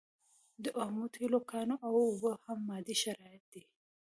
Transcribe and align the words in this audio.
د 0.63 0.65
اومو 0.81 1.03
تیلو 1.15 1.39
کانونه 1.51 1.75
او 1.87 1.93
اوبه 2.07 2.33
هم 2.45 2.57
مادي 2.69 2.95
شرایط 3.03 3.43
دي. 3.53 3.63